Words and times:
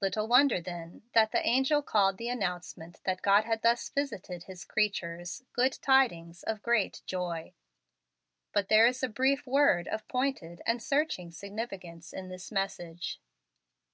Little 0.00 0.26
wonder, 0.26 0.62
then, 0.62 1.02
that 1.12 1.30
the 1.30 1.46
angel 1.46 1.82
called 1.82 2.16
the 2.16 2.30
announcement 2.30 3.02
that 3.04 3.20
God 3.20 3.44
had 3.44 3.60
thus 3.60 3.90
visited 3.90 4.44
His 4.44 4.64
creatures 4.64 5.44
'good 5.52 5.72
tidings 5.82 6.42
of 6.42 6.62
great 6.62 7.02
joy.' 7.04 7.52
"But 8.54 8.70
there 8.70 8.86
is 8.86 9.02
a 9.02 9.10
brief 9.10 9.46
word 9.46 9.86
of 9.88 10.08
pointed 10.08 10.62
and 10.64 10.82
searching 10.82 11.30
significance 11.32 12.14
in 12.14 12.30
this 12.30 12.50
message. 12.50 13.20